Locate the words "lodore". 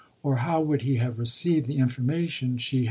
2.79-2.79